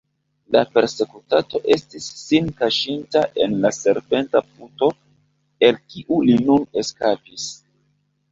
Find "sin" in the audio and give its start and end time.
2.21-2.47